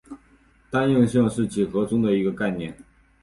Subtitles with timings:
[0.71, 2.75] 单应性是几何中的一个概念。